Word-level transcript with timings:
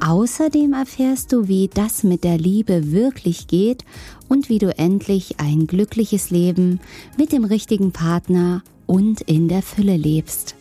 Außerdem 0.00 0.72
erfährst 0.72 1.30
du, 1.32 1.46
wie 1.46 1.68
das 1.68 2.02
mit 2.04 2.24
der 2.24 2.38
Liebe 2.38 2.90
wirklich 2.90 3.48
geht 3.48 3.84
und 4.28 4.48
wie 4.48 4.58
du 4.58 4.76
endlich 4.76 5.38
ein 5.38 5.66
glückliches 5.66 6.30
Leben 6.30 6.80
mit 7.18 7.32
dem 7.32 7.44
richtigen 7.44 7.92
Partner 7.92 8.62
und 8.86 9.20
in 9.20 9.48
der 9.48 9.62
Fülle 9.62 9.96
lebst. 9.96 10.54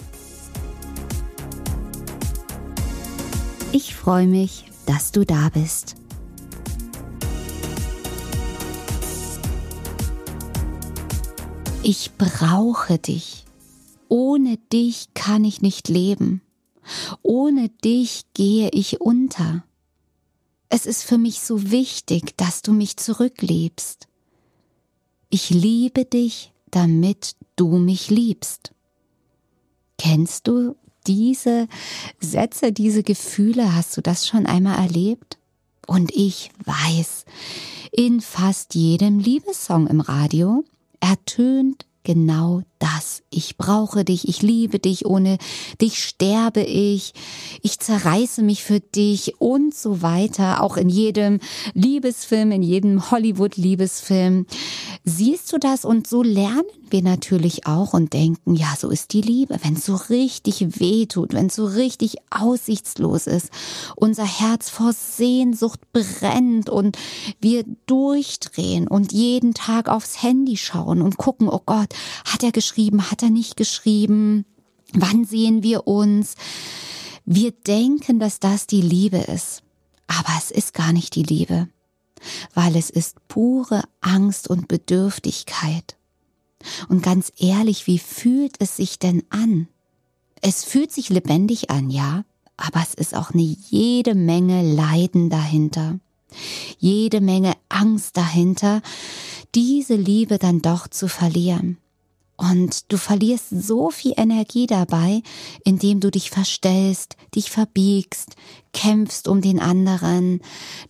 Ich 3.71 3.95
freue 3.95 4.27
mich, 4.27 4.65
dass 4.85 5.13
du 5.13 5.25
da 5.25 5.49
bist. 5.49 5.95
Ich 11.81 12.11
brauche 12.17 12.97
dich. 12.97 13.45
Ohne 14.09 14.57
dich 14.73 15.13
kann 15.13 15.45
ich 15.45 15.61
nicht 15.61 15.87
leben. 15.87 16.41
Ohne 17.21 17.69
dich 17.69 18.25
gehe 18.33 18.69
ich 18.69 19.01
unter. 19.01 19.63
Es 20.69 20.85
ist 20.85 21.03
für 21.03 21.17
mich 21.17 21.41
so 21.41 21.71
wichtig, 21.71 22.37
dass 22.37 22.61
du 22.61 22.71
mich 22.71 22.97
zurückliebst. 22.97 24.07
Ich 25.29 25.49
liebe 25.49 26.05
dich, 26.05 26.53
damit 26.71 27.35
du 27.55 27.77
mich 27.77 28.09
liebst. 28.09 28.71
Kennst 29.97 30.47
du 30.47 30.75
diese 31.07 31.67
Sätze, 32.19 32.71
diese 32.71 33.03
Gefühle? 33.03 33.75
Hast 33.75 33.97
du 33.97 34.01
das 34.01 34.27
schon 34.27 34.45
einmal 34.45 34.79
erlebt? 34.79 35.37
Und 35.87 36.11
ich 36.15 36.51
weiß, 36.65 37.25
in 37.91 38.21
fast 38.21 38.75
jedem 38.75 39.17
Liebessong 39.17 39.87
im 39.87 40.01
Radio 40.01 40.63
ertönt 40.99 41.85
genau 42.03 42.61
das. 42.79 43.23
Ich 43.29 43.57
brauche 43.57 44.05
dich, 44.05 44.27
ich 44.27 44.41
liebe 44.41 44.79
dich, 44.79 45.05
ohne 45.05 45.37
dich 45.81 46.03
sterbe 46.03 46.61
ich, 46.61 47.13
ich 47.61 47.79
zerreiße 47.79 48.41
mich 48.41 48.63
für 48.63 48.79
dich 48.79 49.39
und 49.39 49.75
so 49.75 50.01
weiter. 50.01 50.63
Auch 50.63 50.77
in 50.77 50.89
jedem 50.89 51.39
Liebesfilm, 51.73 52.51
in 52.51 52.61
jedem 52.61 53.11
Hollywood-Liebesfilm. 53.11 54.45
Siehst 55.05 55.51
du 55.53 55.57
das? 55.57 55.85
Und 55.85 56.07
so 56.07 56.21
lernen 56.21 56.65
wir 56.89 57.01
natürlich 57.01 57.65
auch 57.65 57.93
und 57.93 58.13
denken, 58.13 58.55
ja, 58.55 58.75
so 58.77 58.89
ist 58.89 59.13
die 59.13 59.21
Liebe. 59.21 59.57
Wenn 59.63 59.75
es 59.75 59.85
so 59.85 59.95
richtig 59.95 60.79
weh 60.79 61.05
tut, 61.05 61.33
wenn 61.33 61.47
es 61.47 61.55
so 61.55 61.65
richtig 61.65 62.17
aussichtslos 62.29 63.25
ist, 63.25 63.49
unser 63.95 64.25
Herz 64.25 64.69
vor 64.69 64.93
Sehnsucht 64.93 65.79
brennt 65.93 66.69
und 66.69 66.97
wir 67.39 67.63
durchdrehen 67.85 68.87
und 68.87 69.11
jeden 69.13 69.53
Tag 69.53 69.89
aufs 69.89 70.21
Handy 70.21 70.57
schauen 70.57 71.01
und 71.01 71.17
gucken, 71.17 71.49
oh 71.49 71.61
Gott, 71.65 71.93
hat 72.25 72.43
er 72.43 72.51
geschrieben, 72.51 73.09
hat 73.09 73.23
er 73.23 73.29
nicht 73.29 73.57
geschrieben? 73.57 74.45
Wann 74.93 75.23
sehen 75.25 75.63
wir 75.63 75.87
uns? 75.87 76.35
Wir 77.25 77.51
denken, 77.51 78.19
dass 78.19 78.39
das 78.39 78.67
die 78.67 78.81
Liebe 78.81 79.17
ist. 79.17 79.63
Aber 80.07 80.33
es 80.37 80.49
ist 80.51 80.73
gar 80.73 80.91
nicht 80.91 81.15
die 81.15 81.23
Liebe, 81.23 81.69
weil 82.53 82.75
es 82.75 82.89
ist 82.89 83.17
pure 83.27 83.83
Angst 84.01 84.49
und 84.49 84.67
Bedürftigkeit. 84.67 85.97
Und 86.89 87.03
ganz 87.03 87.31
ehrlich, 87.37 87.87
wie 87.87 87.99
fühlt 87.99 88.55
es 88.59 88.77
sich 88.77 88.99
denn 88.99 89.23
an? 89.29 89.67
Es 90.41 90.63
fühlt 90.63 90.91
sich 90.91 91.09
lebendig 91.09 91.69
an, 91.69 91.89
ja, 91.89 92.23
aber 92.57 92.81
es 92.81 92.93
ist 92.93 93.15
auch 93.15 93.31
eine 93.31 93.41
jede 93.41 94.15
Menge 94.15 94.61
Leiden 94.73 95.29
dahinter, 95.29 95.99
jede 96.77 97.21
Menge 97.21 97.53
Angst 97.69 98.17
dahinter, 98.17 98.81
diese 99.55 99.95
Liebe 99.95 100.37
dann 100.37 100.61
doch 100.61 100.87
zu 100.87 101.07
verlieren. 101.07 101.77
Und 102.39 102.89
du 102.89 102.97
verlierst 102.97 103.49
so 103.49 103.89
viel 103.89 104.13
Energie 104.15 104.65
dabei, 104.65 105.23
indem 105.65 105.99
du 105.99 106.09
dich 106.09 106.29
verstellst, 106.29 107.17
dich 107.35 107.51
verbiegst, 107.51 108.37
kämpfst 108.71 109.27
um 109.27 109.41
den 109.41 109.59
anderen, 109.59 110.39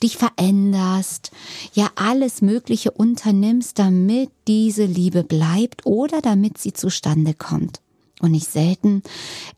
dich 0.04 0.16
veränderst, 0.18 1.32
ja 1.74 1.90
alles 1.96 2.44
Mögliche 2.44 2.92
unternimmst, 2.92 3.80
damit 3.80 4.30
diese 4.48 4.86
Liebe 4.86 5.24
bleibt 5.24 5.88
oder 5.88 6.22
damit 6.22 6.60
sie 6.60 6.72
zustande 6.72 7.34
kommt. 7.34 7.81
Und 8.22 8.30
nicht 8.30 8.52
selten 8.52 9.02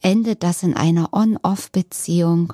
endet 0.01 0.43
das 0.43 0.63
in 0.63 0.77
einer 0.77 1.09
On-Off-Beziehung. 1.11 2.53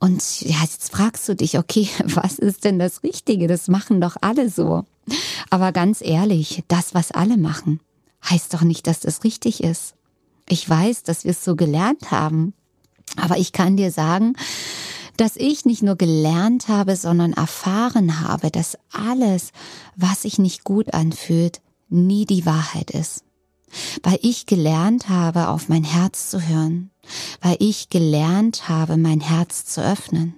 Und 0.00 0.42
ja, 0.42 0.58
jetzt 0.60 0.92
fragst 0.92 1.26
du 1.30 1.34
dich, 1.34 1.56
okay, 1.56 1.88
was 2.04 2.38
ist 2.38 2.66
denn 2.66 2.78
das 2.78 3.02
Richtige? 3.02 3.46
Das 3.48 3.68
machen 3.68 4.02
doch 4.02 4.16
alle 4.20 4.50
so. 4.50 4.84
Aber 5.48 5.72
ganz 5.72 6.02
ehrlich, 6.02 6.62
das, 6.68 6.92
was 6.92 7.10
alle 7.10 7.38
machen, 7.38 7.80
heißt 8.28 8.52
doch 8.54 8.62
nicht, 8.62 8.86
dass 8.86 9.00
das 9.00 9.24
richtig 9.24 9.62
ist. 9.62 9.94
Ich 10.48 10.68
weiß, 10.68 11.02
dass 11.04 11.24
wir 11.24 11.30
es 11.30 11.44
so 11.44 11.56
gelernt 11.56 12.10
haben, 12.10 12.54
aber 13.16 13.38
ich 13.38 13.52
kann 13.52 13.76
dir 13.76 13.90
sagen, 13.90 14.34
dass 15.16 15.36
ich 15.36 15.64
nicht 15.64 15.82
nur 15.82 15.96
gelernt 15.96 16.68
habe, 16.68 16.96
sondern 16.96 17.34
erfahren 17.34 18.26
habe, 18.26 18.50
dass 18.50 18.78
alles, 18.90 19.52
was 19.94 20.22
sich 20.22 20.38
nicht 20.38 20.64
gut 20.64 20.94
anfühlt, 20.94 21.60
nie 21.88 22.24
die 22.24 22.46
Wahrheit 22.46 22.90
ist. 22.90 23.24
Weil 24.02 24.18
ich 24.22 24.46
gelernt 24.46 25.08
habe, 25.08 25.48
auf 25.48 25.68
mein 25.68 25.84
Herz 25.84 26.30
zu 26.30 26.48
hören, 26.48 26.90
weil 27.40 27.56
ich 27.60 27.90
gelernt 27.90 28.68
habe, 28.68 28.96
mein 28.96 29.20
Herz 29.20 29.66
zu 29.66 29.84
öffnen, 29.84 30.34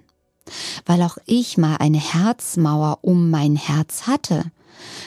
weil 0.85 1.01
auch 1.01 1.17
ich 1.25 1.57
mal 1.57 1.77
eine 1.77 1.99
Herzmauer 1.99 2.99
um 3.01 3.29
mein 3.29 3.55
Herz 3.55 4.05
hatte, 4.05 4.51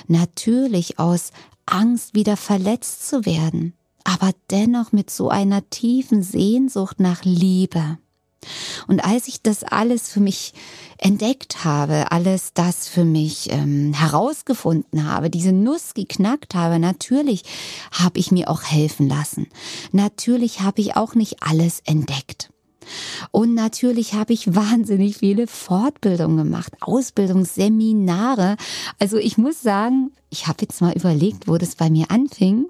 natürlich 0.08 0.98
aus 0.98 1.32
Angst, 1.66 2.14
wieder 2.14 2.36
verletzt 2.36 3.08
zu 3.08 3.26
werden, 3.26 3.74
aber 4.04 4.30
dennoch 4.50 4.92
mit 4.92 5.10
so 5.10 5.28
einer 5.28 5.68
tiefen 5.68 6.22
Sehnsucht 6.22 7.00
nach 7.00 7.24
Liebe. 7.24 7.98
Und 8.86 9.04
als 9.04 9.28
ich 9.28 9.42
das 9.42 9.64
alles 9.64 10.08
für 10.08 10.20
mich 10.20 10.54
entdeckt 10.98 11.64
habe, 11.64 12.12
alles 12.12 12.52
das 12.54 12.88
für 12.88 13.04
mich 13.04 13.50
ähm, 13.50 13.92
herausgefunden 13.92 15.04
habe, 15.04 15.30
diese 15.30 15.52
Nuss 15.52 15.94
geknackt 15.94 16.54
habe, 16.54 16.78
natürlich 16.78 17.42
habe 17.90 18.18
ich 18.18 18.30
mir 18.30 18.48
auch 18.48 18.62
helfen 18.62 19.08
lassen. 19.08 19.48
Natürlich 19.92 20.60
habe 20.60 20.80
ich 20.80 20.96
auch 20.96 21.14
nicht 21.14 21.42
alles 21.42 21.80
entdeckt. 21.84 22.50
Und 23.30 23.54
natürlich 23.54 24.14
habe 24.14 24.32
ich 24.32 24.54
wahnsinnig 24.54 25.18
viele 25.18 25.46
Fortbildungen 25.46 26.36
gemacht, 26.36 26.72
Ausbildungsseminare. 26.80 28.56
Also 28.98 29.16
ich 29.16 29.38
muss 29.38 29.62
sagen, 29.62 30.12
ich 30.30 30.46
habe 30.46 30.58
jetzt 30.62 30.80
mal 30.80 30.92
überlegt, 30.92 31.48
wo 31.48 31.56
das 31.58 31.74
bei 31.74 31.90
mir 31.90 32.10
anfing. 32.10 32.66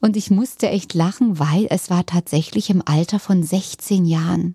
Und 0.00 0.16
ich 0.16 0.30
musste 0.30 0.68
echt 0.68 0.94
lachen, 0.94 1.38
weil 1.38 1.66
es 1.70 1.90
war 1.90 2.06
tatsächlich 2.06 2.70
im 2.70 2.82
Alter 2.84 3.18
von 3.18 3.42
16 3.42 4.04
Jahren. 4.06 4.54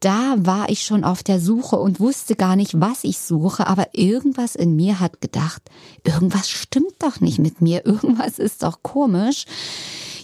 Da 0.00 0.34
war 0.38 0.68
ich 0.68 0.84
schon 0.84 1.04
auf 1.04 1.22
der 1.22 1.40
Suche 1.40 1.76
und 1.76 2.00
wusste 2.00 2.34
gar 2.34 2.56
nicht, 2.56 2.80
was 2.80 3.04
ich 3.04 3.18
suche, 3.18 3.66
aber 3.66 3.88
irgendwas 3.92 4.56
in 4.56 4.74
mir 4.74 5.00
hat 5.00 5.20
gedacht, 5.20 5.62
irgendwas 6.04 6.50
stimmt 6.50 6.94
doch 6.98 7.20
nicht 7.20 7.38
mit 7.38 7.60
mir, 7.60 7.86
irgendwas 7.86 8.38
ist 8.38 8.62
doch 8.62 8.82
komisch. 8.82 9.44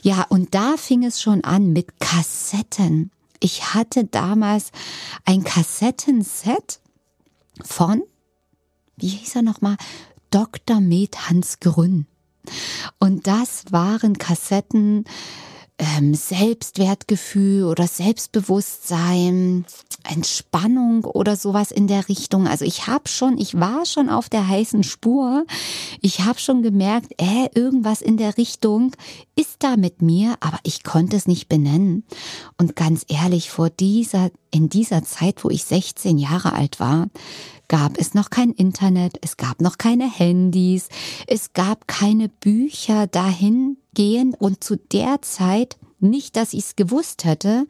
Ja, 0.03 0.27
und 0.28 0.55
da 0.55 0.77
fing 0.77 1.05
es 1.05 1.21
schon 1.21 1.45
an 1.45 1.72
mit 1.72 2.00
Kassetten. 2.00 3.10
Ich 3.41 3.75
hatte 3.75 4.04
damals 4.04 4.71
ein 5.24 5.45
Kassettenset 5.45 6.80
von, 7.63 8.03
wie 8.97 9.09
hieß 9.09 9.36
er 9.36 9.42
nochmal, 9.42 9.77
Dr. 10.30 10.80
Med 10.80 11.28
Hans 11.28 11.60
Grün. 11.60 12.07
Und 12.98 13.27
das 13.27 13.65
waren 13.71 14.18
Kassetten, 14.18 15.04
ähm, 15.78 16.15
Selbstwertgefühl 16.15 17.65
oder 17.65 17.86
Selbstbewusstsein, 17.86 19.65
Entspannung 20.04 21.04
oder 21.04 21.36
sowas 21.36 21.71
in 21.71 21.86
der 21.86 22.09
Richtung. 22.09 22.47
Also 22.47 22.65
ich 22.65 22.86
habe 22.86 23.09
schon, 23.09 23.36
ich 23.36 23.59
war 23.59 23.84
schon 23.84 24.09
auf 24.09 24.28
der 24.28 24.48
heißen 24.48 24.83
Spur. 24.83 25.45
Ich 26.00 26.21
habe 26.21 26.39
schon 26.39 26.62
gemerkt, 26.62 27.12
äh, 27.21 27.48
irgendwas 27.54 28.00
in 28.00 28.16
der 28.16 28.39
Richtung 28.39 28.92
ist 29.36 29.56
da 29.59 29.77
mit 29.77 30.00
mir, 30.00 30.36
aber 30.41 30.59
ich 30.62 30.84
konnte 30.84 31.16
es 31.16 31.27
nicht 31.27 31.48
benennen. 31.48 32.04
Und 32.56 32.77
ganz 32.77 33.04
ehrlich, 33.09 33.50
vor 33.50 33.71
dieser, 33.71 34.30
in 34.50 34.68
dieser 34.68 35.03
Zeit, 35.04 35.45
wo 35.45 35.50
ich 35.50 35.65
16 35.65 36.16
Jahre 36.16 36.53
alt 36.53 36.80
war, 36.80 37.09
gab 37.68 37.98
es 37.98 38.15
noch 38.15 38.30
kein 38.30 38.53
Internet, 38.53 39.18
es 39.21 39.36
gab 39.36 39.60
noch 39.60 39.78
keine 39.78 40.10
Handys, 40.10 40.89
es 41.27 41.53
gab 41.53 41.86
keine 41.86 42.28
Bücher 42.28 43.06
dahingehend 43.06 44.41
und 44.41 44.65
zu 44.65 44.77
der 44.77 45.21
Zeit, 45.22 45.77
nicht, 46.01 46.36
dass 46.36 46.53
ich 46.53 46.60
es 46.60 46.77
gewusst 46.77 47.24
hätte, 47.24 47.66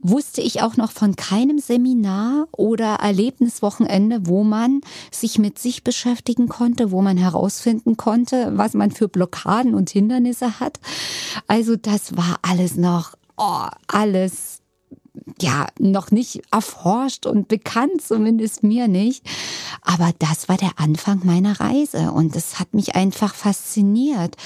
wusste 0.00 0.40
ich 0.40 0.62
auch 0.62 0.76
noch 0.76 0.92
von 0.92 1.16
keinem 1.16 1.58
Seminar 1.58 2.46
oder 2.52 2.96
Erlebniswochenende, 2.96 4.26
wo 4.26 4.44
man 4.44 4.80
sich 5.10 5.38
mit 5.38 5.58
sich 5.58 5.82
beschäftigen 5.82 6.48
konnte, 6.48 6.90
wo 6.90 7.02
man 7.02 7.16
herausfinden 7.16 7.96
konnte, 7.96 8.52
was 8.56 8.74
man 8.74 8.90
für 8.90 9.08
Blockaden 9.08 9.74
und 9.74 9.90
Hindernisse 9.90 10.60
hat. 10.60 10.78
Also 11.46 11.76
das 11.76 12.16
war 12.16 12.38
alles 12.42 12.76
noch, 12.76 13.14
oh, 13.36 13.66
alles 13.88 14.57
ja 15.40 15.66
noch 15.78 16.10
nicht 16.10 16.42
erforscht 16.50 17.26
und 17.26 17.48
bekannt, 17.48 18.02
zumindest 18.02 18.62
mir 18.62 18.88
nicht. 18.88 19.24
Aber 19.82 20.12
das 20.18 20.48
war 20.48 20.56
der 20.56 20.72
Anfang 20.76 21.20
meiner 21.24 21.60
Reise 21.60 22.12
und 22.12 22.36
es 22.36 22.58
hat 22.58 22.74
mich 22.74 22.94
einfach 22.94 23.34
fasziniert, 23.34 24.36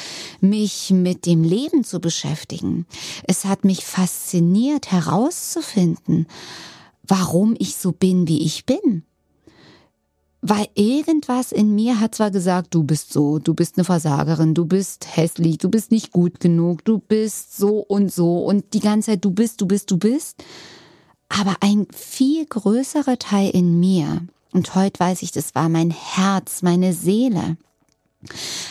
mich 0.41 0.91
mit 0.91 1.27
dem 1.27 1.45
Leben 1.45 1.85
zu 1.85 2.01
beschäftigen. 2.01 2.87
Es 3.25 3.45
hat 3.45 3.65
mich 3.65 3.85
fasziniert 3.85 4.91
herauszufinden, 4.93 6.27
warum 7.03 7.55
ich 7.59 7.77
so 7.77 7.93
bin, 7.93 8.29
wie 8.29 8.45
ich 8.45 8.67
bin. 8.67 9.05
Weil 10.45 10.67
irgendwas 10.75 11.53
in 11.53 11.73
mir 11.73 12.01
hat 12.01 12.17
zwar 12.17 12.33
gesagt, 12.33 12.75
du 12.75 12.83
bist 12.83 13.13
so, 13.13 13.39
du 13.39 13.55
bist 13.55 13.79
eine 13.79 13.85
Versagerin, 13.85 14.55
du 14.55 14.67
bist 14.67 15.17
hässlich, 15.17 15.59
du 15.59 15.69
bist 15.69 15.93
nicht 15.93 16.11
gut 16.11 16.41
genug, 16.41 16.85
du 16.85 16.99
bist 16.99 17.57
so 17.57 17.79
und 17.79 18.13
so 18.13 18.45
und 18.45 18.75
die 18.75 18.81
ganze 18.81 19.13
Zeit 19.13 19.25
du 19.25 19.31
bist, 19.31 19.61
du 19.61 19.67
bist, 19.67 19.89
du 19.93 19.99
bist. 19.99 20.43
Aber 21.29 21.55
ein 21.61 21.87
viel 21.95 22.45
größerer 22.45 23.21
Teil 23.21 23.51
in 23.51 23.79
mir, 23.79 24.27
und 24.53 24.75
heute 24.75 24.99
weiß 24.99 25.23
ich, 25.23 25.31
das 25.31 25.55
war 25.55 25.69
mein 25.69 25.93
Herz, 25.93 26.63
meine 26.63 26.93
Seele, 26.93 27.57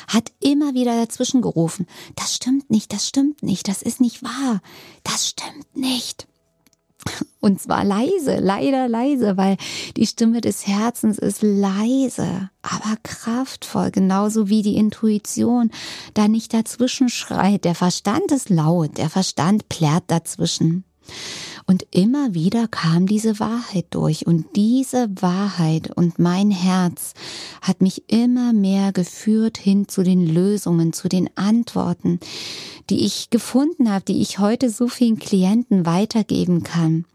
hat 0.09 0.31
immer 0.41 0.73
wieder 0.73 0.95
dazwischen 0.97 1.41
gerufen, 1.41 1.87
das 2.15 2.35
stimmt 2.35 2.69
nicht, 2.69 2.91
das 2.91 3.07
stimmt 3.07 3.43
nicht, 3.43 3.69
das 3.69 3.81
ist 3.81 4.01
nicht 4.01 4.23
wahr, 4.23 4.61
das 5.03 5.29
stimmt 5.29 5.75
nicht. 5.75 6.27
Und 7.41 7.59
zwar 7.59 7.83
leise, 7.83 8.37
leider 8.39 8.87
leise, 8.87 9.35
weil 9.35 9.57
die 9.97 10.05
Stimme 10.05 10.41
des 10.41 10.67
Herzens 10.67 11.17
ist 11.17 11.41
leise, 11.41 12.51
aber 12.61 12.97
kraftvoll, 13.01 13.89
genauso 13.89 14.47
wie 14.47 14.61
die 14.61 14.75
Intuition 14.75 15.71
da 16.13 16.27
nicht 16.27 16.53
dazwischen 16.53 17.09
schreit. 17.09 17.65
Der 17.65 17.73
Verstand 17.73 18.31
ist 18.31 18.49
laut, 18.51 18.99
der 18.99 19.09
Verstand 19.09 19.69
plärrt 19.69 20.03
dazwischen. 20.07 20.83
Und 21.65 21.85
immer 21.91 22.35
wieder 22.35 22.67
kam 22.67 23.07
diese 23.07 23.39
Wahrheit 23.39 23.85
durch 23.89 24.27
und 24.27 24.55
diese 24.55 25.09
Wahrheit 25.19 25.89
und 25.95 26.19
mein 26.19 26.51
Herz 26.51 27.13
hat 27.61 27.81
mich 27.81 28.03
immer 28.07 28.53
mehr 28.53 28.91
geführt 28.91 29.57
hin 29.57 29.87
zu 29.87 30.03
den 30.03 30.27
Lösungen, 30.27 30.93
zu 30.93 31.09
den 31.09 31.29
Antworten, 31.35 32.19
die 32.89 33.05
ich 33.05 33.29
gefunden 33.31 33.91
habe, 33.91 34.05
die 34.05 34.21
ich 34.21 34.37
heute 34.37 34.69
so 34.69 34.87
vielen 34.87 35.17
Klienten 35.17 35.85
weitergeben 35.85 36.63
kann. 36.63 37.05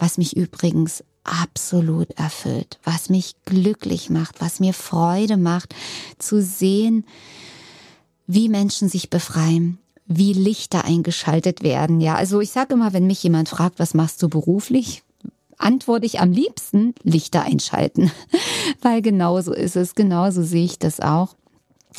Was 0.00 0.18
mich 0.18 0.36
übrigens 0.36 1.04
absolut 1.22 2.10
erfüllt, 2.12 2.80
was 2.82 3.10
mich 3.10 3.36
glücklich 3.44 4.10
macht, 4.10 4.40
was 4.40 4.58
mir 4.58 4.72
Freude 4.72 5.36
macht, 5.36 5.74
zu 6.18 6.42
sehen, 6.42 7.04
wie 8.26 8.48
Menschen 8.48 8.88
sich 8.88 9.10
befreien, 9.10 9.78
wie 10.06 10.32
Lichter 10.32 10.84
eingeschaltet 10.84 11.62
werden. 11.62 12.00
Ja, 12.00 12.16
also 12.16 12.40
ich 12.40 12.50
sage 12.50 12.74
immer, 12.74 12.92
wenn 12.92 13.06
mich 13.06 13.22
jemand 13.22 13.48
fragt, 13.48 13.78
was 13.78 13.94
machst 13.94 14.22
du 14.22 14.28
beruflich? 14.28 15.02
antworte 15.58 16.06
ich 16.06 16.20
am 16.20 16.32
liebsten 16.32 16.94
Lichter 17.02 17.42
einschalten, 17.42 18.10
weil 18.82 19.02
genauso 19.02 19.52
ist 19.52 19.76
es, 19.76 19.94
genauso 19.94 20.42
sehe 20.42 20.64
ich 20.64 20.78
das 20.78 21.00
auch. 21.00 21.36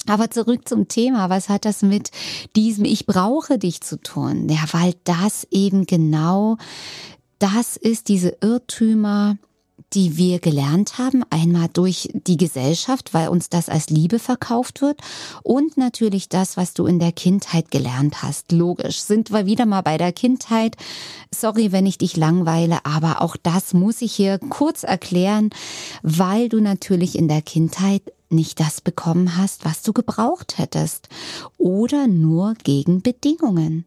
Aber 0.08 0.32
zurück 0.32 0.68
zum 0.68 0.88
Thema, 0.88 1.30
was 1.30 1.48
hat 1.48 1.66
das 1.66 1.84
mit 1.84 2.12
diesem 2.56 2.86
Ich 2.86 3.06
brauche 3.06 3.60
dich 3.60 3.82
zu 3.82 4.02
tun? 4.02 4.48
Ja, 4.50 4.64
weil 4.72 4.96
das 5.04 5.46
eben 5.52 5.86
genau 5.86 6.58
das 7.42 7.76
ist, 7.76 8.08
diese 8.08 8.38
Irrtümer, 8.42 9.38
die 9.94 10.16
wir 10.16 10.40
gelernt 10.40 11.00
haben, 11.00 11.24
einmal 11.32 11.68
durch 11.74 12.10
die 12.14 12.38
Gesellschaft, 12.38 13.14
weil 13.14 13.30
uns 13.30 13.50
das 13.50 13.68
als 13.68 13.90
Liebe 13.90 14.20
verkauft 14.20 14.82
wird 14.82 15.02
und 15.44 15.76
natürlich 15.76 16.30
das, 16.30 16.56
was 16.56 16.74
du 16.74 16.86
in 16.86 17.00
der 17.00 17.12
Kindheit 17.12 17.72
gelernt 17.72 18.22
hast. 18.22 18.52
Logisch, 18.52 19.02
sind 19.02 19.32
wir 19.32 19.48
wieder 19.48 19.66
mal 19.66 19.82
bei 19.82 19.98
der 19.98 20.14
Kindheit. 20.14 20.78
Sorry, 21.34 21.72
wenn 21.72 21.88
ich 21.88 21.98
dich 21.98 22.16
langweile, 22.16 22.86
aber 22.86 23.22
auch 23.22 23.36
das 23.36 23.74
muss 23.74 24.02
ich 24.02 24.14
hier 24.14 24.38
kurz 24.38 24.84
erklären, 24.84 25.50
weil 26.04 26.48
du 26.48 26.62
natürlich 26.62 27.18
in 27.18 27.28
der 27.28 27.42
Kindheit 27.42 28.04
nicht 28.30 28.60
das 28.60 28.82
bekommen 28.82 29.36
hast, 29.36 29.66
was 29.66 29.82
du 29.82 29.94
gebraucht 29.94 30.58
hättest 30.58 31.10
oder 31.58 32.08
nur 32.08 32.54
gegen 32.64 33.02
Bedingungen. 33.02 33.86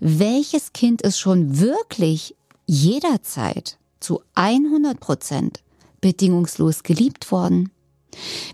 Welches 0.00 0.72
Kind 0.72 1.02
ist 1.02 1.18
schon 1.18 1.58
wirklich 1.60 2.34
jederzeit 2.68 3.78
zu 3.98 4.20
100 4.34 5.00
Prozent 5.00 5.62
bedingungslos 6.00 6.84
geliebt 6.84 7.32
worden. 7.32 7.72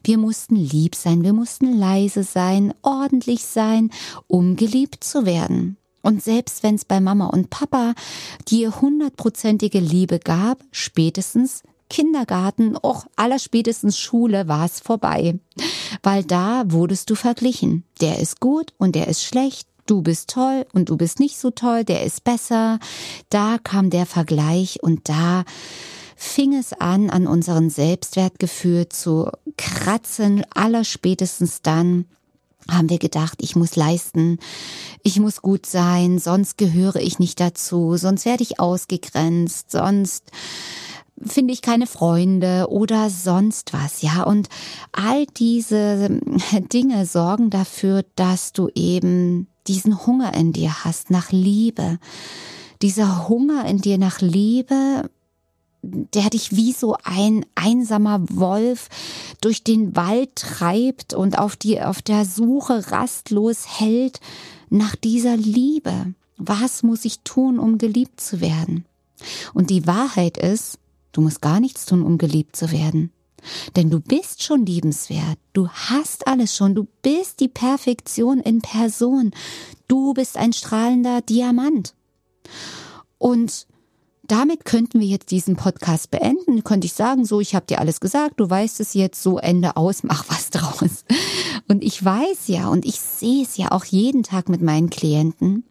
Wir 0.02 0.18
mussten 0.18 0.56
lieb 0.56 0.94
sein, 0.94 1.22
wir 1.22 1.32
mussten 1.32 1.76
leise 1.76 2.22
sein, 2.22 2.72
ordentlich 2.82 3.44
sein, 3.44 3.90
um 4.26 4.56
geliebt 4.56 5.04
zu 5.04 5.26
werden. 5.26 5.76
Und 6.00 6.22
selbst 6.22 6.62
wenn 6.62 6.76
es 6.76 6.84
bei 6.84 7.00
Mama 7.00 7.26
und 7.26 7.50
Papa 7.50 7.94
dir 8.48 8.80
hundertprozentige 8.80 9.80
Liebe 9.80 10.18
gab, 10.18 10.62
spätestens 10.70 11.62
Kindergarten, 11.90 12.76
auch 12.76 13.06
allerspätestens 13.16 13.98
Schule 13.98 14.48
war 14.48 14.66
es 14.66 14.80
vorbei. 14.80 15.38
Weil 16.02 16.24
da 16.24 16.64
wurdest 16.66 17.10
du 17.10 17.14
verglichen. 17.14 17.84
Der 18.00 18.18
ist 18.20 18.40
gut 18.40 18.74
und 18.78 18.94
der 18.94 19.08
ist 19.08 19.24
schlecht, 19.24 19.68
du 19.86 20.02
bist 20.02 20.30
toll 20.30 20.66
und 20.72 20.88
du 20.88 20.96
bist 20.96 21.20
nicht 21.20 21.38
so 21.38 21.50
toll, 21.50 21.84
der 21.84 22.04
ist 22.04 22.24
besser. 22.24 22.78
Da 23.28 23.58
kam 23.62 23.90
der 23.90 24.06
Vergleich 24.06 24.82
und 24.82 25.08
da 25.08 25.44
fing 26.16 26.54
es 26.54 26.72
an, 26.72 27.10
an 27.10 27.26
unseren 27.26 27.70
Selbstwertgefühl 27.70 28.88
zu 28.88 29.30
kratzen, 29.56 30.44
allerspätestens 30.54 31.62
dann 31.62 32.06
haben 32.70 32.88
wir 32.88 32.98
gedacht, 32.98 33.38
ich 33.42 33.56
muss 33.56 33.76
leisten, 33.76 34.38
ich 35.02 35.20
muss 35.20 35.42
gut 35.42 35.66
sein, 35.66 36.18
sonst 36.18 36.56
gehöre 36.56 36.96
ich 36.96 37.18
nicht 37.18 37.38
dazu, 37.40 37.96
sonst 37.96 38.24
werde 38.24 38.42
ich 38.42 38.58
ausgegrenzt, 38.58 39.70
sonst 39.70 40.30
finde 41.20 41.52
ich 41.52 41.62
keine 41.62 41.86
Freunde 41.86 42.66
oder 42.68 43.10
sonst 43.10 43.72
was, 43.72 44.02
ja. 44.02 44.22
Und 44.24 44.48
all 44.92 45.26
diese 45.26 46.20
Dinge 46.72 47.06
sorgen 47.06 47.50
dafür, 47.50 48.04
dass 48.16 48.52
du 48.52 48.68
eben 48.74 49.48
diesen 49.66 50.06
Hunger 50.06 50.34
in 50.34 50.52
dir 50.52 50.84
hast 50.84 51.10
nach 51.10 51.32
Liebe. 51.32 51.98
Dieser 52.82 53.28
Hunger 53.28 53.64
in 53.66 53.78
dir 53.78 53.98
nach 53.98 54.20
Liebe, 54.20 55.08
der 55.82 56.30
dich 56.30 56.56
wie 56.56 56.72
so 56.72 56.96
ein 57.04 57.44
einsamer 57.54 58.20
Wolf 58.30 58.88
durch 59.40 59.64
den 59.64 59.94
Wald 59.96 60.36
treibt 60.36 61.14
und 61.14 61.38
auf 61.38 61.56
die, 61.56 61.80
auf 61.80 62.02
der 62.02 62.24
Suche 62.24 62.90
rastlos 62.90 63.78
hält 63.78 64.20
nach 64.70 64.96
dieser 64.96 65.36
Liebe. 65.36 66.14
Was 66.36 66.82
muss 66.82 67.04
ich 67.04 67.20
tun, 67.20 67.58
um 67.58 67.78
geliebt 67.78 68.20
zu 68.20 68.40
werden? 68.40 68.84
Und 69.52 69.70
die 69.70 69.86
Wahrheit 69.86 70.36
ist, 70.36 70.78
du 71.14 71.22
musst 71.22 71.40
gar 71.40 71.60
nichts 71.60 71.86
tun, 71.86 72.02
um 72.02 72.18
geliebt 72.18 72.56
zu 72.56 72.70
werden. 72.70 73.10
Denn 73.76 73.90
du 73.90 74.00
bist 74.00 74.42
schon 74.42 74.64
liebenswert. 74.64 75.38
Du 75.52 75.68
hast 75.68 76.26
alles 76.26 76.56
schon. 76.56 76.74
Du 76.74 76.86
bist 77.02 77.40
die 77.40 77.48
Perfektion 77.48 78.40
in 78.40 78.60
Person. 78.60 79.32
Du 79.88 80.14
bist 80.14 80.36
ein 80.36 80.52
strahlender 80.52 81.20
Diamant. 81.20 81.94
Und 83.18 83.66
damit 84.26 84.64
könnten 84.64 85.00
wir 85.00 85.06
jetzt 85.06 85.30
diesen 85.30 85.56
Podcast 85.56 86.10
beenden. 86.10 86.64
Könnte 86.64 86.86
ich 86.86 86.94
sagen, 86.94 87.26
so, 87.26 87.40
ich 87.40 87.54
habe 87.54 87.66
dir 87.66 87.80
alles 87.80 88.00
gesagt, 88.00 88.40
du 88.40 88.48
weißt 88.48 88.80
es 88.80 88.94
jetzt, 88.94 89.22
so 89.22 89.38
Ende 89.38 89.76
aus, 89.76 90.02
mach 90.02 90.28
was 90.28 90.50
draus. 90.50 91.04
Und 91.68 91.84
ich 91.84 92.02
weiß 92.02 92.48
ja 92.48 92.68
und 92.68 92.84
ich 92.86 93.00
sehe 93.00 93.42
es 93.42 93.56
ja 93.56 93.72
auch 93.72 93.84
jeden 93.84 94.22
Tag 94.22 94.48
mit 94.48 94.62
meinen 94.62 94.90
Klienten, 94.90 95.64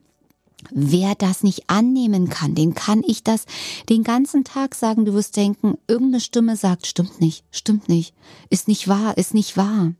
Wer 0.71 1.15
das 1.15 1.43
nicht 1.43 1.69
annehmen 1.69 2.29
kann, 2.29 2.55
den 2.55 2.73
kann 2.73 3.03
ich 3.05 3.23
das 3.23 3.45
den 3.89 4.03
ganzen 4.03 4.43
Tag 4.43 4.75
sagen. 4.75 5.05
Du 5.05 5.13
wirst 5.13 5.35
denken, 5.37 5.77
irgendeine 5.87 6.21
Stimme 6.21 6.55
sagt, 6.55 6.87
stimmt 6.87 7.19
nicht, 7.21 7.43
stimmt 7.51 7.89
nicht, 7.89 8.13
ist 8.49 8.67
nicht 8.67 8.87
wahr, 8.87 9.17
ist 9.17 9.33
nicht 9.33 9.57
wahr. 9.57 9.93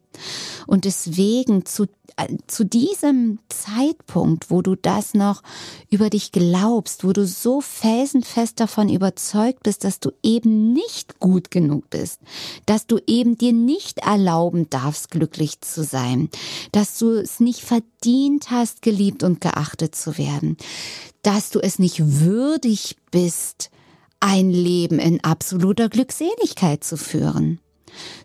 Und 0.67 0.86
deswegen 0.86 1.65
zu, 1.65 1.86
äh, 2.15 2.38
zu 2.48 2.65
diesem 2.65 3.39
Zeitpunkt, 3.50 4.50
wo 4.50 4.62
du 4.62 4.75
das 4.75 5.13
noch 5.13 5.43
über 5.89 6.10
dich 6.10 6.32
glaubst, 6.32 7.03
wo 7.03 7.13
du 7.13 7.25
so 7.25 7.62
felsenfest 7.62 8.60
davon 8.60 8.89
überzeugt 8.89 9.63
bist, 9.63 9.84
dass 9.84 10.00
du 10.00 10.12
eben 10.24 10.74
nicht 10.74 11.20
gut 11.20 11.51
genug 11.51 11.89
bist, 11.89 12.20
dass 12.65 12.88
du 12.88 13.00
eben 13.08 13.38
dir 13.38 13.53
nicht 13.53 14.00
erlauben 14.00 14.70
darfst, 14.70 15.12
glücklich 15.12 15.62
zu 15.62 15.84
sein, 15.84 16.29
dass 16.72 16.98
du 16.98 17.12
es 17.12 17.39
nicht 17.39 17.62
verdient 17.62 18.51
hast, 18.51 18.82
geliebt 18.82 19.24
und 19.24 19.41
geachtet 19.41 19.96
zu 19.96 20.17
werden, 20.17 20.58
dass 21.22 21.50
du 21.50 21.60
es 21.60 21.79
nicht 21.79 22.20
würdig 22.22 22.98
bist, 23.12 23.70
ein 24.24 24.51
Leben 24.51 25.00
in 25.00 25.22
absoluter 25.22 25.89
Glückseligkeit 25.89 26.84
zu 26.84 26.96
führen. 26.96 27.60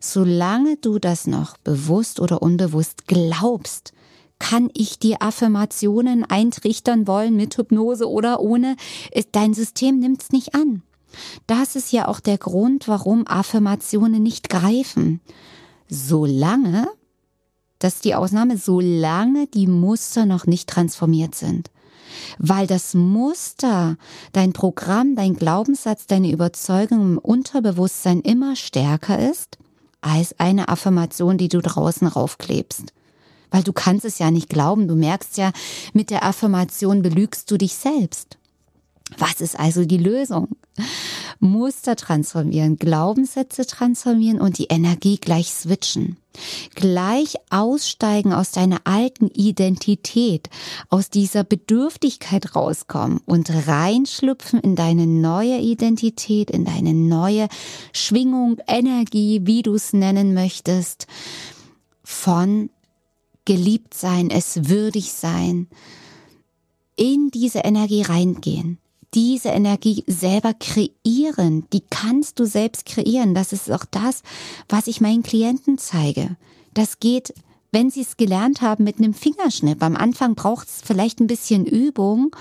Solange 0.00 0.76
du 0.76 0.98
das 0.98 1.26
noch 1.26 1.56
bewusst 1.58 2.20
oder 2.20 2.42
unbewusst 2.42 3.06
glaubst, 3.06 3.92
kann 4.38 4.70
ich 4.75 4.98
dir 4.98 5.20
Affirmationen 5.20 6.25
eintrichtern 6.25 7.06
wollen 7.06 7.37
mit 7.37 7.56
Hypnose 7.56 8.08
oder 8.08 8.40
ohne. 8.40 8.76
Dein 9.32 9.54
System 9.54 9.98
nimmt's 9.98 10.30
nicht 10.30 10.54
an. 10.54 10.82
Das 11.46 11.75
ist 11.75 11.92
ja 11.92 12.06
auch 12.06 12.20
der 12.20 12.38
Grund, 12.38 12.87
warum 12.87 13.26
Affirmationen 13.26 14.22
nicht 14.22 14.48
greifen. 14.48 15.20
Solange, 15.88 16.87
das 17.78 17.96
ist 17.96 18.04
die 18.04 18.14
Ausnahme, 18.14 18.58
solange 18.58 19.46
die 19.46 19.66
Muster 19.66 20.26
noch 20.26 20.46
nicht 20.46 20.68
transformiert 20.68 21.34
sind. 21.34 21.70
Weil 22.38 22.66
das 22.66 22.94
Muster, 22.94 23.96
dein 24.32 24.52
Programm, 24.52 25.16
dein 25.16 25.34
Glaubenssatz, 25.34 26.06
deine 26.06 26.30
Überzeugung 26.30 27.00
im 27.00 27.18
Unterbewusstsein 27.18 28.20
immer 28.20 28.56
stärker 28.56 29.18
ist 29.18 29.58
als 30.00 30.38
eine 30.38 30.68
Affirmation, 30.68 31.38
die 31.38 31.48
du 31.48 31.60
draußen 31.60 32.06
raufklebst. 32.06 32.92
Weil 33.50 33.62
du 33.62 33.72
kannst 33.72 34.04
es 34.04 34.18
ja 34.18 34.30
nicht 34.30 34.48
glauben, 34.48 34.88
du 34.88 34.94
merkst 34.94 35.38
ja, 35.38 35.52
mit 35.92 36.10
der 36.10 36.24
Affirmation 36.24 37.02
belügst 37.02 37.50
du 37.50 37.56
dich 37.56 37.74
selbst. 37.74 38.38
Was 39.16 39.40
ist 39.40 39.58
also 39.58 39.84
die 39.84 39.96
Lösung? 39.96 40.48
Muster 41.40 41.96
transformieren, 41.96 42.76
Glaubenssätze 42.76 43.66
transformieren 43.66 44.40
und 44.40 44.58
die 44.58 44.66
Energie 44.66 45.16
gleich 45.16 45.52
switchen. 45.52 46.16
Gleich 46.74 47.36
aussteigen 47.50 48.32
aus 48.32 48.52
deiner 48.52 48.80
alten 48.84 49.28
Identität, 49.28 50.50
aus 50.88 51.10
dieser 51.10 51.42
Bedürftigkeit 51.42 52.54
rauskommen 52.54 53.20
und 53.24 53.50
reinschlüpfen 53.66 54.60
in 54.60 54.76
deine 54.76 55.06
neue 55.06 55.58
Identität, 55.58 56.50
in 56.50 56.64
deine 56.64 56.94
neue 56.94 57.48
Schwingung, 57.92 58.58
Energie, 58.68 59.40
wie 59.44 59.62
du 59.62 59.74
es 59.74 59.92
nennen 59.92 60.34
möchtest, 60.34 61.06
von 62.04 62.70
geliebt 63.44 63.94
sein, 63.94 64.30
es 64.30 64.68
würdig 64.68 65.12
sein, 65.12 65.68
in 66.94 67.30
diese 67.30 67.60
Energie 67.60 68.02
reingehen. 68.02 68.78
Diese 69.14 69.48
Energie 69.48 70.04
selber 70.06 70.54
kreieren, 70.54 71.66
die 71.72 71.82
kannst 71.88 72.38
du 72.38 72.44
selbst 72.44 72.84
kreieren. 72.84 73.34
Das 73.34 73.52
ist 73.52 73.70
auch 73.70 73.84
das, 73.90 74.22
was 74.68 74.86
ich 74.86 75.00
meinen 75.00 75.22
Klienten 75.22 75.78
zeige. 75.78 76.36
Das 76.74 77.00
geht 77.00 77.32
wenn 77.70 77.90
sie 77.90 78.00
es 78.00 78.16
gelernt 78.16 78.62
haben 78.62 78.84
mit 78.84 78.98
einem 78.98 79.14
Fingerschnipp. 79.14 79.82
Am 79.82 79.96
Anfang 79.96 80.34
braucht 80.34 80.68
es 80.68 80.80
vielleicht 80.82 81.20
ein 81.20 81.26
bisschen 81.26 81.66
Übung 81.66 82.34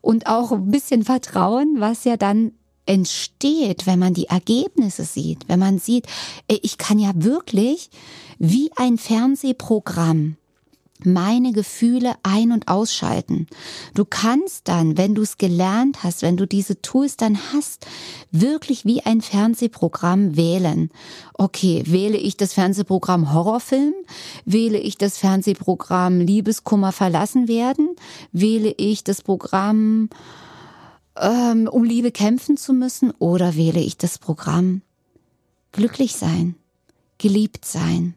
und 0.00 0.26
auch 0.26 0.52
ein 0.52 0.70
bisschen 0.70 1.04
Vertrauen, 1.04 1.76
was 1.78 2.04
ja 2.04 2.16
dann 2.16 2.52
entsteht, 2.86 3.86
wenn 3.86 3.98
man 3.98 4.14
die 4.14 4.26
Ergebnisse 4.26 5.04
sieht, 5.04 5.48
wenn 5.48 5.58
man 5.58 5.78
sieht, 5.78 6.06
ich 6.48 6.76
kann 6.76 6.98
ja 6.98 7.12
wirklich 7.14 7.88
wie 8.38 8.70
ein 8.76 8.98
Fernsehprogramm 8.98 10.36
meine 11.02 11.52
Gefühle 11.52 12.14
ein- 12.22 12.52
und 12.52 12.68
ausschalten. 12.68 13.46
Du 13.94 14.04
kannst 14.04 14.68
dann, 14.68 14.96
wenn 14.96 15.14
du 15.14 15.22
es 15.22 15.38
gelernt 15.38 16.02
hast, 16.02 16.22
wenn 16.22 16.36
du 16.36 16.46
diese 16.46 16.80
Tools 16.80 17.16
dann 17.16 17.38
hast, 17.52 17.86
wirklich 18.30 18.84
wie 18.84 19.02
ein 19.02 19.20
Fernsehprogramm 19.20 20.36
wählen. 20.36 20.90
Okay, 21.34 21.82
wähle 21.86 22.16
ich 22.16 22.36
das 22.36 22.54
Fernsehprogramm 22.54 23.32
Horrorfilm? 23.32 23.94
Wähle 24.44 24.78
ich 24.78 24.96
das 24.96 25.18
Fernsehprogramm 25.18 26.20
Liebeskummer 26.20 26.92
verlassen 26.92 27.48
werden? 27.48 27.96
Wähle 28.32 28.72
ich 28.76 29.04
das 29.04 29.20
Programm 29.20 30.08
ähm, 31.20 31.68
um 31.70 31.84
Liebe 31.84 32.12
kämpfen 32.12 32.56
zu 32.56 32.72
müssen? 32.72 33.10
Oder 33.18 33.56
wähle 33.56 33.80
ich 33.80 33.98
das 33.98 34.18
Programm 34.18 34.82
glücklich 35.72 36.14
sein, 36.14 36.54
geliebt 37.18 37.64
sein, 37.64 38.14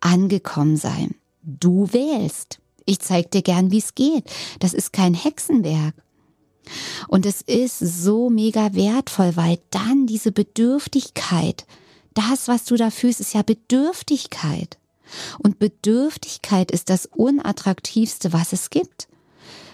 angekommen 0.00 0.76
sein? 0.76 1.14
Du 1.42 1.92
wählst. 1.92 2.60
Ich 2.84 3.00
zeig 3.00 3.30
dir 3.30 3.42
gern, 3.42 3.70
wie 3.70 3.78
es 3.78 3.94
geht. 3.94 4.24
Das 4.58 4.74
ist 4.74 4.92
kein 4.92 5.14
Hexenwerk. 5.14 5.94
Und 7.08 7.26
es 7.26 7.40
ist 7.42 7.78
so 7.78 8.30
mega 8.30 8.74
wertvoll, 8.74 9.36
weil 9.36 9.58
dann 9.70 10.06
diese 10.06 10.32
Bedürftigkeit, 10.32 11.66
das, 12.14 12.48
was 12.48 12.64
du 12.64 12.76
da 12.76 12.90
fühlst, 12.90 13.20
ist 13.20 13.34
ja 13.34 13.42
Bedürftigkeit. 13.42 14.78
Und 15.38 15.58
Bedürftigkeit 15.58 16.70
ist 16.70 16.90
das 16.90 17.06
unattraktivste, 17.06 18.32
was 18.32 18.52
es 18.52 18.70
gibt. 18.70 19.08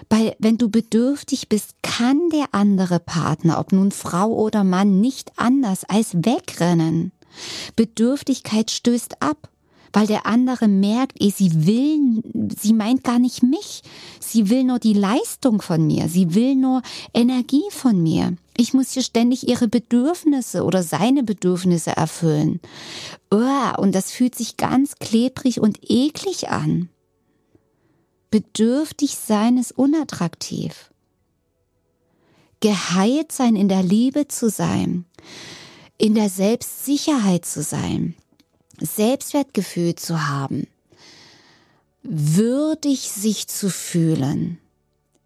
Weil 0.08 0.37
wenn 0.38 0.56
du 0.56 0.68
bedürftig 0.68 1.49
bist, 1.49 1.75
kann 1.82 2.30
der 2.30 2.46
andere 2.52 3.00
Partner, 3.00 3.58
ob 3.58 3.73
nun 3.73 3.90
Frau 3.90 4.28
oder 4.32 4.62
Mann, 4.62 5.00
nicht 5.00 5.32
anders 5.37 5.85
als 5.85 6.14
wegrennen. 6.14 7.12
Bedürftigkeit 7.75 8.70
stößt 8.70 9.20
ab 9.20 9.50
weil 9.93 10.07
der 10.07 10.26
andere 10.26 10.69
merkt, 10.69 11.21
eh, 11.21 11.31
sie 11.31 11.66
will, 11.66 12.23
sie 12.59 12.73
meint 12.73 13.05
gar 13.05 13.19
nicht 13.19 13.43
mich. 13.43 13.83
Sie 14.21 14.50
will 14.50 14.64
nur 14.64 14.78
die 14.78 14.93
Leistung 14.93 15.62
von 15.62 15.87
mir. 15.87 16.09
Sie 16.09 16.35
will 16.35 16.55
nur 16.55 16.83
Energie 17.14 17.64
von 17.71 18.02
mir. 18.02 18.37
Ich 18.57 18.75
muss 18.75 18.93
hier 18.93 19.02
ständig 19.02 19.49
ihre 19.49 19.69
Bedürfnisse 19.69 20.64
oder 20.64 20.83
seine 20.83 21.23
Bedürfnisse 21.23 21.97
erfüllen. 21.97 22.61
und 23.31 23.95
das 23.95 24.11
fühlt 24.11 24.35
sich 24.35 24.57
ganz 24.57 24.97
klebrig 24.97 25.61
und 25.61 25.78
eklig 25.83 26.49
an. 26.49 26.88
Bedürftig 28.31 29.16
sein 29.16 29.57
ist 29.57 29.73
unattraktiv. 29.73 30.90
Geheilt 32.61 33.33
sein, 33.33 33.57
in 33.57 33.69
der 33.69 33.83
Liebe 33.83 34.28
zu 34.28 34.49
sein, 34.50 35.05
in 35.99 36.14
der 36.14 36.28
Selbstsicherheit 36.28 37.45
zu 37.45 37.62
sein, 37.62 38.14
Selbstwertgefühl 38.80 39.95
zu 39.95 40.28
haben, 40.28 40.66
würdig 42.02 43.11
sich 43.11 43.49
zu 43.49 43.71
fühlen, 43.71 44.59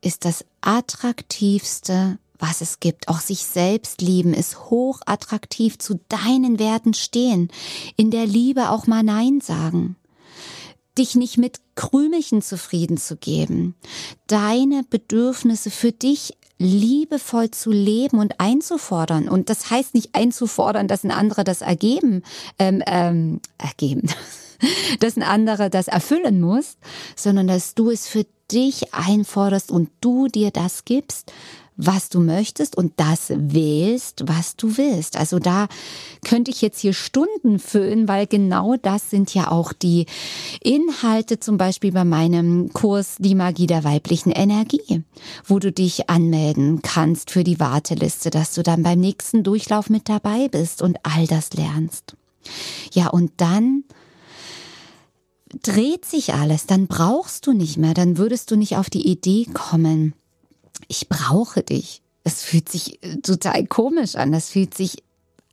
ist 0.03 0.25
das 0.25 0.45
attraktivste, 0.61 2.19
was 2.39 2.63
es 2.63 2.81
gibt. 2.81 3.09
Auch 3.09 3.21
sich 3.21 3.45
selbst 3.45 4.01
lieben 4.01 4.33
ist 4.33 4.71
hochattraktiv, 4.71 5.79
zu 5.79 6.01
deinen 6.09 6.59
Werten 6.59 6.95
stehen, 6.95 7.51
in 7.97 8.11
der 8.11 8.27
Liebe 8.27 8.71
auch 8.71 8.87
mal 8.87 9.03
Nein 9.03 9.41
sagen 9.41 9.97
dich 10.99 11.15
nicht 11.15 11.39
mit 11.39 11.61
Krümelchen 11.77 12.43
zufrieden 12.43 12.99
zu 12.99 13.17
geben, 13.17 13.75
deine 14.27 14.83
Bedürfnisse 14.89 15.71
für 15.71 15.93
dich 15.93 16.37
liebevoll 16.61 17.51
zu 17.51 17.71
leben 17.71 18.19
und 18.19 18.39
einzufordern. 18.39 19.29
Und 19.29 19.49
das 19.49 19.71
heißt 19.71 19.95
nicht 19.95 20.15
einzufordern, 20.15 20.89
dass 20.89 21.05
ein 21.05 21.11
anderer 21.11 21.43
das 21.43 21.63
ergeben, 21.63 22.23
ähm, 22.59 22.83
ähm, 22.87 23.41
ergeben, 23.57 24.11
dass 25.01 25.17
ein 25.17 25.23
anderer 25.23 25.71
das 25.71 25.89
erfüllen 25.89 26.41
muss, 26.41 26.77
sondern 27.17 27.47
dass 27.47 27.75
du 27.75 27.91
es 27.91 28.07
für 28.07 28.27
dich 28.53 28.93
einforderst 28.93 29.71
und 29.71 29.91
du 30.03 30.27
dir 30.27 30.51
das 30.51 30.85
gibst, 30.85 31.33
was 31.87 32.09
du 32.09 32.21
möchtest 32.21 32.77
und 32.77 32.93
das 32.97 33.33
wählst, 33.35 34.25
was 34.27 34.57
du 34.57 34.77
willst. 34.77 35.17
Also 35.17 35.39
da 35.39 35.69
könnte 36.25 36.51
ich 36.51 36.63
jetzt 36.63 36.81
hier 36.81 36.93
Stunden 36.93 37.59
füllen, 37.59 38.09
weil 38.09 38.27
genau 38.27 38.77
das 38.77 39.11
sind 39.11 39.35
ja 39.35 39.51
auch 39.51 39.73
die 39.73 40.07
Inhalte 40.63 41.41
zum 41.41 41.57
Beispiel 41.57 41.93
bei 41.93 42.05
meinem 42.05 42.73
Kurs 42.73 43.17
Die 43.19 43.35
Magie 43.35 43.67
der 43.67 43.85
weiblichen 43.85 44.31
Energie, 44.31 45.03
wo 45.47 45.59
du 45.59 45.73
dich 45.73 46.11
anmelden 46.11 46.83
kannst 46.83 47.31
für 47.31 47.45
die 47.45 47.61
Warteliste, 47.61 48.31
dass 48.31 48.55
du 48.55 48.63
dann 48.63 48.83
beim 48.83 49.01
nächsten 49.01 49.43
Durchlauf 49.43 49.91
mit 49.91 50.09
dabei 50.09 50.49
bist 50.49 50.83
und 50.83 50.99
all 51.03 51.27
das 51.27 51.53
lernst. 51.55 52.17
Ja, 52.93 53.09
und 53.09 53.33
dann 53.39 53.85
dreht 55.63 56.05
sich 56.05 56.33
alles, 56.33 56.67
dann 56.67 56.87
brauchst 56.87 57.47
du 57.47 57.53
nicht 57.53 57.77
mehr, 57.77 57.95
dann 57.95 58.19
würdest 58.19 58.51
du 58.51 58.57
nicht 58.57 58.77
auf 58.77 58.89
die 58.89 59.07
Idee 59.09 59.47
kommen, 59.53 60.15
ich 60.89 61.09
brauche 61.09 61.63
dich. 61.63 62.03
Es 62.25 62.43
fühlt 62.43 62.69
sich 62.69 63.03
äh, 63.03 63.17
total 63.19 63.67
komisch 63.67 64.17
an. 64.17 64.33
Das 64.33 64.51
fühlt 64.51 64.75
sich 64.75 65.03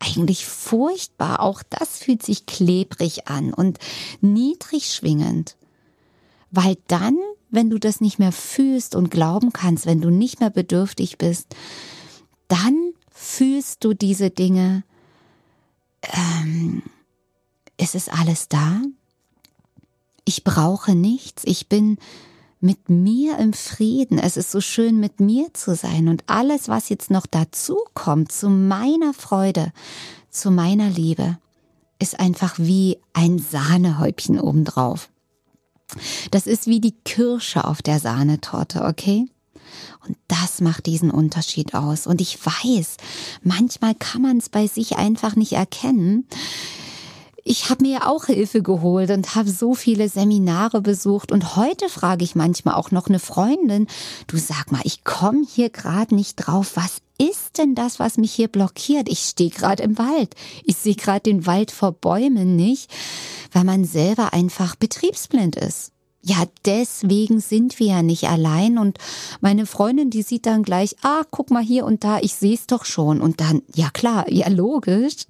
eigentlich 0.00 0.46
furchtbar. 0.46 1.40
Auch 1.40 1.62
das 1.68 1.98
fühlt 1.98 2.22
sich 2.22 2.46
klebrig 2.46 3.28
an 3.28 3.52
und 3.52 3.78
niedrig 4.20 4.92
schwingend. 4.92 5.56
Weil 6.50 6.76
dann, 6.86 7.16
wenn 7.50 7.70
du 7.70 7.78
das 7.78 8.00
nicht 8.00 8.18
mehr 8.18 8.32
fühlst 8.32 8.94
und 8.94 9.10
glauben 9.10 9.52
kannst, 9.52 9.86
wenn 9.86 10.00
du 10.00 10.10
nicht 10.10 10.40
mehr 10.40 10.50
bedürftig 10.50 11.18
bist, 11.18 11.54
dann 12.48 12.92
fühlst 13.10 13.84
du 13.84 13.94
diese 13.94 14.30
Dinge. 14.30 14.84
Ähm, 16.02 16.82
ist 17.76 17.94
es 17.94 18.08
alles 18.08 18.48
da? 18.48 18.80
Ich 20.24 20.44
brauche 20.44 20.94
nichts. 20.94 21.42
Ich 21.44 21.68
bin 21.68 21.98
mit 22.60 22.88
mir 22.88 23.38
im 23.38 23.52
Frieden. 23.52 24.18
Es 24.18 24.36
ist 24.36 24.50
so 24.50 24.60
schön, 24.60 24.98
mit 24.98 25.20
mir 25.20 25.52
zu 25.54 25.74
sein. 25.74 26.08
Und 26.08 26.24
alles, 26.26 26.68
was 26.68 26.88
jetzt 26.88 27.10
noch 27.10 27.26
dazu 27.26 27.78
kommt, 27.94 28.32
zu 28.32 28.48
meiner 28.48 29.14
Freude, 29.14 29.72
zu 30.30 30.50
meiner 30.50 30.90
Liebe, 30.90 31.38
ist 31.98 32.18
einfach 32.20 32.58
wie 32.58 32.98
ein 33.12 33.38
Sahnehäubchen 33.38 34.40
obendrauf. 34.40 35.08
Das 36.30 36.46
ist 36.46 36.66
wie 36.66 36.80
die 36.80 36.94
Kirsche 37.04 37.64
auf 37.64 37.82
der 37.82 37.98
Sahnetorte, 37.98 38.84
okay? 38.84 39.26
Und 40.06 40.16
das 40.28 40.60
macht 40.60 40.86
diesen 40.86 41.10
Unterschied 41.10 41.74
aus. 41.74 42.06
Und 42.06 42.20
ich 42.20 42.38
weiß, 42.44 42.96
manchmal 43.42 43.94
kann 43.94 44.22
man 44.22 44.38
es 44.38 44.48
bei 44.48 44.66
sich 44.66 44.96
einfach 44.96 45.36
nicht 45.36 45.52
erkennen 45.52 46.26
ich 47.48 47.70
habe 47.70 47.82
mir 47.82 47.92
ja 47.92 48.06
auch 48.06 48.26
Hilfe 48.26 48.62
geholt 48.62 49.10
und 49.10 49.34
habe 49.34 49.48
so 49.50 49.74
viele 49.74 50.10
Seminare 50.10 50.82
besucht 50.82 51.32
und 51.32 51.56
heute 51.56 51.88
frage 51.88 52.22
ich 52.22 52.34
manchmal 52.34 52.74
auch 52.74 52.90
noch 52.90 53.08
eine 53.08 53.18
Freundin, 53.18 53.86
du 54.26 54.36
sag 54.36 54.70
mal, 54.70 54.82
ich 54.84 55.02
komme 55.02 55.46
hier 55.48 55.70
gerade 55.70 56.14
nicht 56.14 56.36
drauf, 56.36 56.72
was 56.74 56.98
ist 57.18 57.56
denn 57.56 57.74
das, 57.74 57.98
was 57.98 58.18
mich 58.18 58.32
hier 58.32 58.48
blockiert? 58.48 59.08
Ich 59.08 59.20
stehe 59.20 59.50
gerade 59.50 59.82
im 59.82 59.98
Wald. 59.98 60.34
Ich 60.64 60.76
sehe 60.76 60.94
gerade 60.94 61.22
den 61.22 61.46
Wald 61.46 61.70
vor 61.70 61.92
Bäumen 61.92 62.54
nicht, 62.54 62.90
weil 63.52 63.64
man 63.64 63.84
selber 63.84 64.34
einfach 64.34 64.76
betriebsblind 64.76 65.56
ist. 65.56 65.92
Ja, 66.22 66.44
deswegen 66.64 67.40
sind 67.40 67.78
wir 67.78 67.86
ja 67.86 68.02
nicht 68.02 68.28
allein. 68.28 68.78
Und 68.78 68.98
meine 69.40 69.66
Freundin, 69.66 70.10
die 70.10 70.22
sieht 70.22 70.46
dann 70.46 70.62
gleich, 70.62 70.96
ah, 71.02 71.22
guck 71.30 71.50
mal 71.50 71.62
hier 71.62 71.84
und 71.84 72.02
da, 72.04 72.18
ich 72.18 72.34
sehe 72.34 72.54
es 72.54 72.66
doch 72.66 72.84
schon. 72.84 73.20
Und 73.20 73.40
dann, 73.40 73.62
ja 73.74 73.88
klar, 73.90 74.30
ja 74.30 74.48
logisch. 74.48 75.26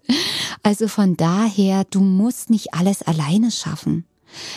Also 0.62 0.88
von 0.88 1.16
daher, 1.16 1.84
du 1.84 2.00
musst 2.00 2.50
nicht 2.50 2.74
alles 2.74 3.02
alleine 3.02 3.50
schaffen. 3.50 4.06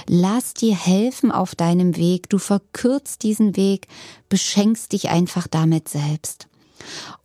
Lass 0.08 0.54
dir 0.54 0.76
helfen 0.76 1.32
auf 1.32 1.56
deinem 1.56 1.96
Weg, 1.96 2.30
du 2.30 2.38
verkürzt 2.38 3.24
diesen 3.24 3.56
Weg, 3.56 3.88
beschenkst 4.30 4.92
dich 4.92 5.10
einfach 5.10 5.48
damit 5.48 5.90
selbst. 5.90 6.48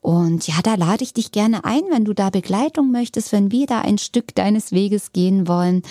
Und 0.00 0.46
ja, 0.46 0.56
da 0.62 0.74
lade 0.74 1.02
ich 1.02 1.14
dich 1.14 1.32
gerne 1.32 1.64
ein, 1.64 1.82
wenn 1.90 2.04
du 2.04 2.12
da 2.12 2.30
Begleitung 2.30 2.90
möchtest, 2.90 3.32
wenn 3.32 3.50
wir 3.50 3.66
da 3.66 3.80
ein 3.80 3.98
Stück 3.98 4.34
deines 4.34 4.72
Weges 4.72 5.12
gehen 5.12 5.48
wollen, 5.48 5.82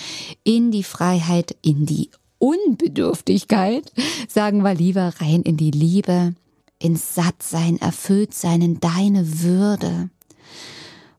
in 0.44 0.70
die 0.70 0.84
Freiheit, 0.84 1.56
in 1.62 1.84
die 1.84 2.10
Unbedürftigkeit, 2.46 3.92
sagen 4.28 4.62
wir 4.62 4.74
lieber 4.74 5.12
rein 5.18 5.42
in 5.42 5.56
die 5.56 5.72
Liebe, 5.72 6.36
ins 6.78 7.16
Sattsein, 7.16 7.80
erfüllt 7.80 8.34
sein, 8.34 8.62
in 8.62 8.78
deine 8.78 9.42
Würde, 9.42 10.10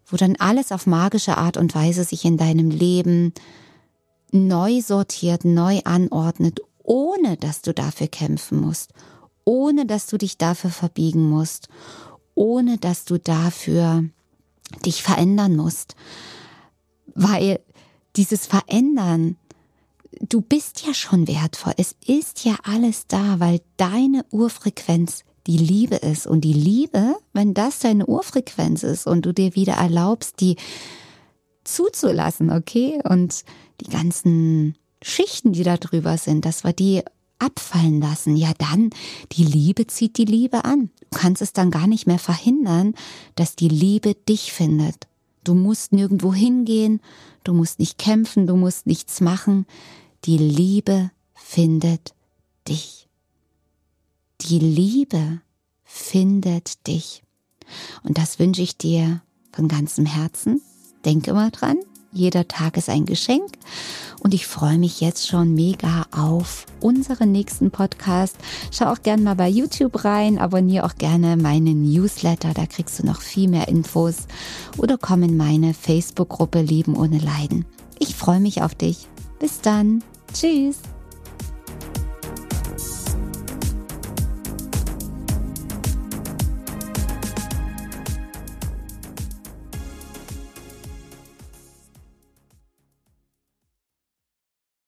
wo 0.06 0.16
dann 0.16 0.38
alles 0.38 0.72
auf 0.72 0.88
magische 0.88 1.38
Art 1.38 1.58
und 1.58 1.76
Weise 1.76 2.06
sich 2.06 2.24
in 2.24 2.38
deinem 2.38 2.70
Leben 2.70 3.34
neu 4.32 4.80
sortiert, 4.80 5.44
neu 5.44 5.82
anordnet, 5.84 6.62
ohne 6.82 7.36
dass 7.36 7.62
du 7.62 7.74
dafür 7.74 8.08
kämpfen 8.08 8.62
musst, 8.62 8.94
ohne 9.44 9.86
dass 9.86 10.08
du 10.08 10.18
dich 10.18 10.38
dafür 10.38 10.70
verbiegen 10.70 11.30
musst, 11.30 11.68
ohne 12.36 12.78
dass 12.78 13.04
du 13.04 13.20
dafür 13.20 14.06
dich 14.86 15.04
verändern 15.04 15.58
musst. 15.58 15.98
Weil 17.16 17.60
dieses 18.16 18.46
Verändern, 18.46 19.36
du 20.22 20.42
bist 20.42 20.86
ja 20.86 20.94
schon 20.94 21.28
wertvoll. 21.28 21.74
Es 21.78 21.96
ist 22.06 22.46
ja 22.46 22.56
alles 22.64 23.08
da, 23.08 23.40
weil 23.40 23.62
deine 23.78 24.26
Urfrequenz 24.32 25.24
die 25.48 25.58
Liebe 25.58 25.96
ist. 25.96 26.28
Und 26.28 26.42
die 26.42 26.54
Liebe, 26.54 27.16
wenn 27.34 27.54
das 27.54 27.80
deine 27.80 28.06
Urfrequenz 28.06 28.84
ist 28.84 29.08
und 29.08 29.26
du 29.26 29.34
dir 29.34 29.56
wieder 29.56 29.74
erlaubst, 29.74 30.42
die 30.42 30.58
zuzulassen, 31.64 32.52
okay? 32.52 33.00
Und 33.04 33.44
die 33.82 33.90
ganzen 33.90 34.76
Schichten, 35.02 35.54
die 35.54 35.64
da 35.64 35.78
drüber 35.78 36.18
sind, 36.18 36.46
dass 36.46 36.64
wir 36.64 36.74
die 36.74 37.02
abfallen 37.40 38.02
lassen, 38.02 38.36
ja 38.36 38.52
dann, 38.58 38.90
die 39.34 39.44
Liebe 39.44 39.88
zieht 39.88 40.18
die 40.18 40.26
Liebe 40.26 40.66
an. 40.66 40.90
Du 41.12 41.20
kannst 41.20 41.42
es 41.42 41.54
dann 41.54 41.72
gar 41.72 41.88
nicht 41.88 42.08
mehr 42.08 42.20
verhindern, 42.20 42.96
dass 43.36 43.56
die 43.56 43.70
Liebe 43.70 44.16
dich 44.16 44.52
findet. 44.52 45.08
Du 45.44 45.54
musst 45.54 45.94
nirgendwo 45.94 46.34
hingehen, 46.34 47.00
du 47.44 47.54
musst 47.54 47.80
nicht 47.80 47.98
kämpfen, 47.98 48.48
du 48.48 48.56
musst 48.56 48.88
nichts 48.88 49.22
machen. 49.22 49.66
Die 50.26 50.38
Liebe 50.38 51.12
findet 51.34 52.14
dich. 52.68 53.08
Die 54.42 54.60
Liebe 54.60 55.42
findet 55.84 56.86
dich. 56.88 57.24
Und 58.04 58.18
das 58.18 58.40
wünsche 58.40 58.62
ich 58.62 58.78
dir 58.78 59.22
von 59.52 59.68
ganzem 59.68 60.06
Herzen. 60.06 60.62
Denke 61.06 61.34
mal 61.34 61.52
dran, 61.52 61.78
jeder 62.12 62.48
Tag 62.48 62.78
ist 62.78 62.90
ein 62.90 63.06
Geschenk. 63.06 63.54
Und 64.20 64.34
ich 64.34 64.48
freue 64.48 64.78
mich 64.78 65.00
jetzt 65.00 65.28
schon 65.28 65.54
mega 65.54 66.06
auf 66.12 66.66
unseren 66.82 67.32
nächsten 67.32 67.72
Podcast. 67.72 68.36
Schau 68.72 68.92
auch 68.92 69.02
gerne 69.02 69.22
mal 69.22 69.36
bei 69.36 69.48
YouTube 69.48 70.04
rein, 70.04 70.40
abonniere 70.40 70.86
auch 70.86 70.96
gerne 70.96 71.38
meinen 71.38 71.84
Newsletter, 71.84 72.54
da 72.54 72.66
kriegst 72.66 73.00
du 73.00 73.06
noch 73.06 73.22
viel 73.22 73.48
mehr 73.48 73.68
Infos. 73.68 74.28
Oder 74.78 74.98
komm 74.98 75.24
in 75.24 75.38
meine 75.38 75.74
Facebook-Gruppe 75.74 76.62
Leben 76.62 76.96
ohne 76.96 77.20
Leiden. 77.20 77.66
Ich 78.00 78.16
freue 78.16 78.40
mich 78.40 78.62
auf 78.62 78.76
dich. 78.76 79.08
Bis 79.40 79.62
dann. 79.62 80.04
Tschüss. 80.34 80.80